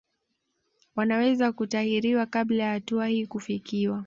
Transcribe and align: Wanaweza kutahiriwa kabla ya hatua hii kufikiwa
Wanaweza 0.95 1.51
kutahiriwa 1.51 2.25
kabla 2.25 2.63
ya 2.63 2.71
hatua 2.71 3.07
hii 3.07 3.25
kufikiwa 3.27 3.99